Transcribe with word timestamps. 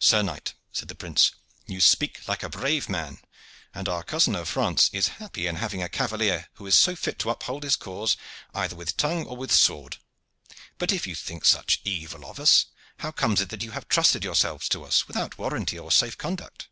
"Sir 0.00 0.20
knight," 0.20 0.54
said 0.72 0.88
the 0.88 0.96
prince, 0.96 1.30
"you 1.64 1.80
speak 1.80 2.26
like 2.26 2.42
a 2.42 2.48
brave 2.48 2.88
man, 2.88 3.20
and 3.72 3.88
our 3.88 4.02
cousin 4.02 4.34
of 4.34 4.48
France 4.48 4.90
is 4.92 5.06
happy 5.22 5.46
in 5.46 5.54
having 5.54 5.80
a 5.80 5.88
cavalier 5.88 6.48
who 6.54 6.66
is 6.66 6.76
so 6.76 6.96
fit 6.96 7.20
to 7.20 7.30
uphold 7.30 7.62
his 7.62 7.76
cause 7.76 8.16
either 8.52 8.74
with 8.74 8.96
tongue 8.96 9.26
or 9.26 9.36
with 9.36 9.52
sword. 9.54 9.98
But 10.76 10.90
if 10.90 11.06
you 11.06 11.14
think 11.14 11.44
such 11.44 11.80
evil 11.84 12.26
of 12.26 12.40
us, 12.40 12.66
how 12.98 13.12
comes 13.12 13.40
it 13.40 13.50
that 13.50 13.62
you 13.62 13.70
have 13.70 13.86
trusted 13.88 14.24
yourselves 14.24 14.68
to 14.70 14.82
us 14.84 15.06
without 15.06 15.38
warranty 15.38 15.78
or 15.78 15.92
safe 15.92 16.18
conduct?" 16.18 16.66